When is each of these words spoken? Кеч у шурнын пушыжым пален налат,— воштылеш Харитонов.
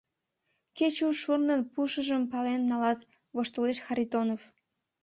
Кеч 0.77 0.95
у 1.07 1.09
шурнын 1.21 1.61
пушыжым 1.71 2.23
пален 2.31 2.61
налат,— 2.69 2.99
воштылеш 3.35 3.77
Харитонов. 3.85 4.41